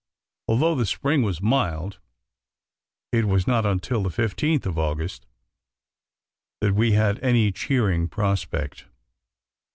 Although 0.47 0.73
the 0.73 0.87
spring 0.87 1.21
was 1.21 1.43
mild, 1.43 1.99
it 3.11 3.25
was 3.27 3.45
not 3.45 3.67
until 3.67 4.01
the 4.01 4.09
15th 4.09 4.65
of 4.65 4.79
August 4.79 5.27
that 6.59 6.73
we 6.73 6.93
had 6.93 7.19
any 7.19 7.51
cheering 7.51 8.07
prospect. 8.07 8.85